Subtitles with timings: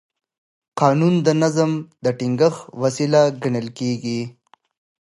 [0.79, 1.71] قانون د نظم
[2.03, 4.21] د ټینګښت وسیله ګڼل کېږي.